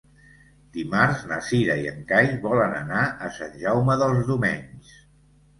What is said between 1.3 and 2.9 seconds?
na Cira i en Cai volen